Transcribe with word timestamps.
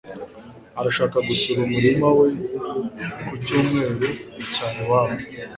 Arashaka 0.79 1.17
gusura 1.27 1.59
umurima 1.67 2.07
we 2.17 2.27
ku 3.25 3.33
cyumweru 3.43 3.93
mu 4.37 4.43
cyaro 4.53 4.79
iwabo. 4.83 5.17